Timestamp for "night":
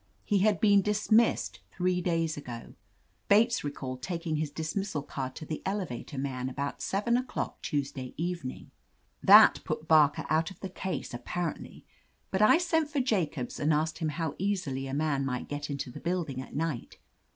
16.55-16.97